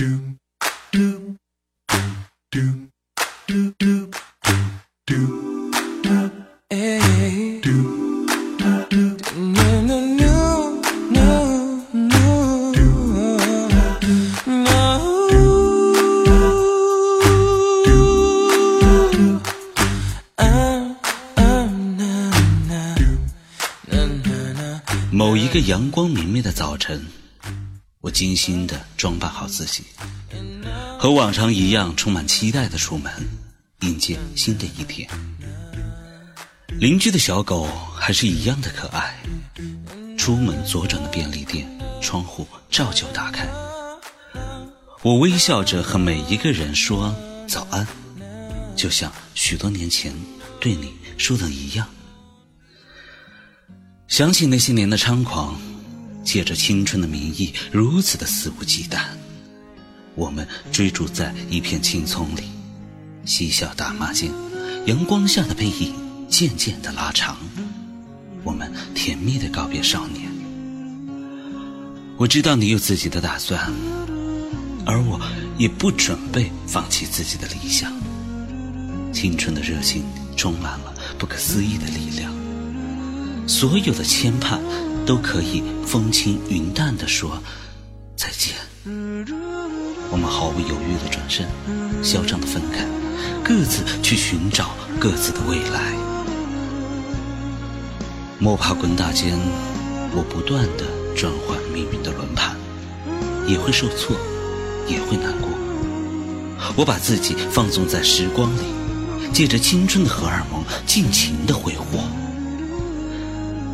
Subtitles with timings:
[25.12, 27.04] 某一个阳光明媚的早晨，
[28.02, 29.84] 我精心的装扮好自己，
[30.98, 33.12] 和往常一样充满期待的出门，
[33.80, 35.06] 迎接新的一天。
[36.78, 39.14] 邻居的小狗还是一样的可爱。
[40.16, 41.68] 出门左转的便利店，
[42.00, 43.46] 窗户照旧打开。
[45.02, 47.14] 我微笑着和每一个人说
[47.46, 47.86] 早安，
[48.74, 50.14] 就像许多年前
[50.58, 51.86] 对你说的一样。
[54.08, 55.60] 想起那些年的猖狂，
[56.22, 59.00] 借着青春的名义，如此的肆无忌惮。
[60.14, 62.42] 我们追逐在一片青葱里，
[63.24, 64.30] 嬉笑打骂间，
[64.86, 65.94] 阳光下的背影
[66.28, 67.36] 渐渐的拉长。
[68.42, 70.30] 我们甜蜜的告别少年。
[72.16, 73.72] 我知道你有自己的打算，
[74.84, 75.20] 而我
[75.56, 77.92] 也不准备放弃自己的理想。
[79.12, 80.04] 青春的热情
[80.36, 82.32] 充满了不可思议的力量。
[83.46, 84.58] 所有的牵绊
[85.06, 87.42] 都可以风轻云淡地说
[88.16, 88.54] 再见。
[90.12, 91.46] 我们毫不犹豫地转身，
[92.02, 92.86] 嚣张地分开，
[93.44, 95.92] 各自去寻找各自的未来。
[98.38, 99.38] 摸爬滚打间，
[100.12, 100.84] 我不断地
[101.14, 102.56] 转换命运的轮盘，
[103.46, 104.16] 也会受挫，
[104.88, 105.50] 也会难过。
[106.76, 108.62] 我把自己放纵在时光里，
[109.32, 112.00] 借着青春的荷尔蒙，尽情地挥霍。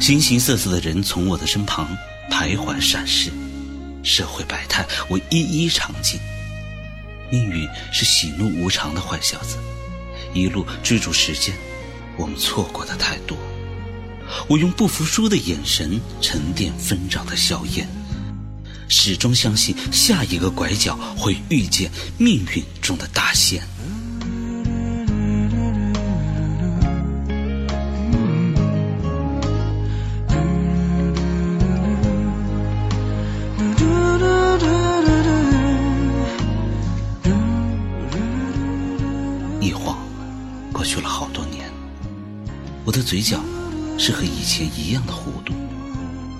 [0.00, 1.86] 形形色色的人从我的身旁
[2.30, 3.30] 徘徊闪逝，
[4.02, 6.18] 社会百态我一一尝尽。
[7.30, 9.58] 命运是喜怒无常的坏小子，
[10.32, 11.54] 一路追逐时间，
[12.16, 13.36] 我们错过的太多。
[14.48, 17.86] 我用不服输的眼神沉淀纷扰的硝烟，
[18.88, 23.62] 始终相信下一个拐角会遇见命运中的大仙。
[41.40, 41.64] 多年，
[42.84, 43.40] 我的嘴角
[43.98, 45.54] 是和以前一样的弧度，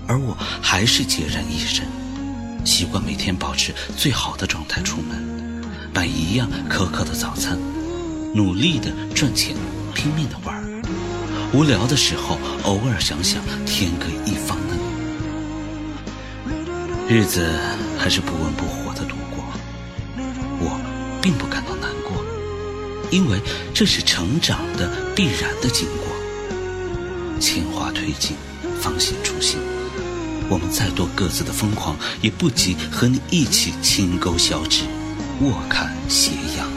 [0.07, 1.87] 而我还是孑然一身，
[2.67, 7.59] 习惯每天保持最好的状态出门，买一样可口的早餐，
[8.35, 9.57] 努力的赚钱，
[9.95, 10.63] 拼命的玩，
[11.55, 14.77] 无聊的时候偶尔想想天各一方的
[17.09, 17.59] 你，日子
[17.99, 19.43] 还是不温不火的度过，
[20.61, 20.79] 我
[21.23, 21.70] 并不感到。
[23.11, 23.41] 因为
[23.75, 26.07] 这是成长的必然的经过，
[27.41, 28.37] 千华推进，
[28.81, 29.59] 方显初心。
[30.49, 34.83] 我们再多各自的疯狂，也不及和你一起轻勾小指，
[35.41, 36.69] 卧看斜阳。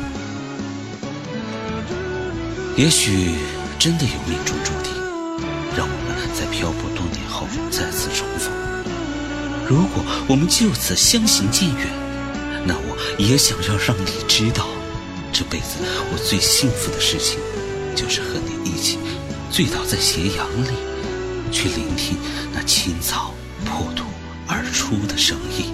[2.75, 3.31] 也许
[3.77, 4.91] 真的有命中注定，
[5.77, 8.51] 让我们在漂泊多年后再次重逢。
[9.67, 11.87] 如果我们就此相行渐远，
[12.65, 14.67] 那我也想要让你知道。
[15.33, 15.79] 这辈子
[16.11, 17.39] 我最幸福的事情，
[17.95, 18.99] 就是和你一起
[19.49, 20.77] 醉倒在斜阳里，
[21.51, 22.15] 去聆听
[22.53, 23.33] 那青草
[23.65, 24.05] 破土
[24.47, 25.73] 而出的声音。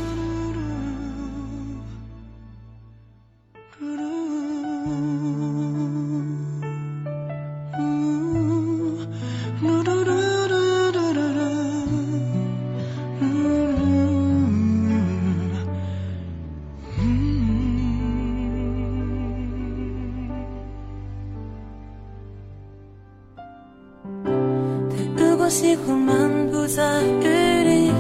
[25.50, 27.24] 喜欢漫步在雨
[27.64, 27.92] 里，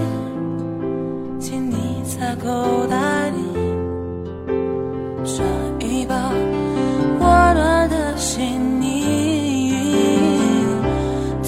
[1.39, 2.47] 请你在口
[2.87, 3.41] 袋里
[5.25, 5.43] 装
[5.79, 6.15] 一包
[7.19, 9.73] 温暖的心意。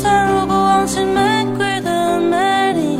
[0.01, 2.97] 他如果忘记玫瑰的美丽，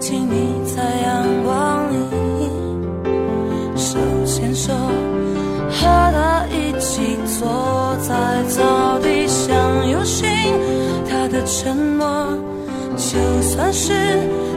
[0.00, 1.94] 请你在阳光里
[3.76, 3.96] 手
[4.26, 4.72] 牵手，
[5.70, 8.93] 和他一起坐在草。
[11.46, 12.06] 沉默，
[12.96, 13.92] 就算是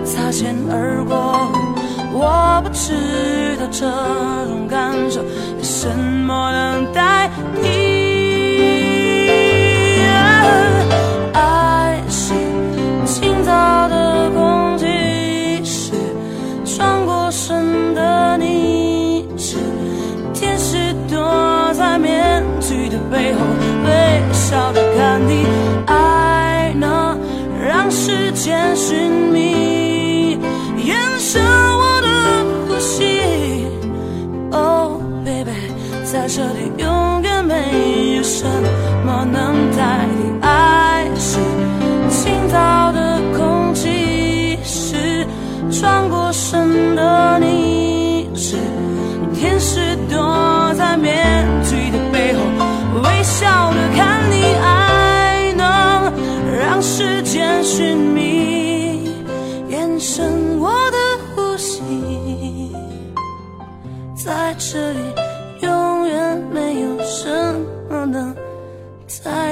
[0.05, 1.51] 擦肩而过，
[2.13, 3.85] 我不知道这
[4.47, 7.29] 种感受有什么能代
[7.61, 7.67] 替。
[11.33, 12.33] 爱是
[13.05, 14.85] 清早的空气，
[15.63, 15.91] 是
[16.63, 19.57] 转过身的你，是
[20.33, 20.77] 天使，
[21.09, 23.39] 躲在面具的背后，
[23.85, 25.45] 微笑的看你。
[25.85, 26.16] 爱。
[28.07, 29.56] 时间寻觅。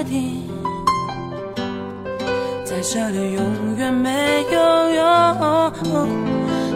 [0.08, 0.50] 你，
[2.64, 4.60] 在这里永远没有
[4.94, 6.10] 用，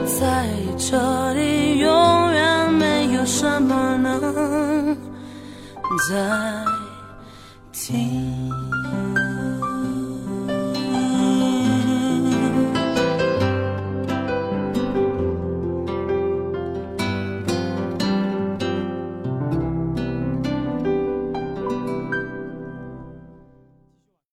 [0.06, 0.48] 在
[0.78, 4.96] 这里永远没有什么能
[6.10, 6.16] 再
[7.72, 8.69] 听。